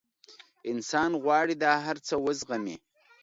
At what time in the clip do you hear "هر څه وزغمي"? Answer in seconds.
1.85-2.77